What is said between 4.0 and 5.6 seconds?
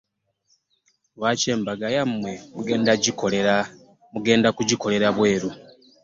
mugenda gugikolera bweru?